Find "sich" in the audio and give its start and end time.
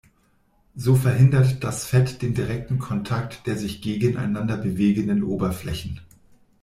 3.55-3.83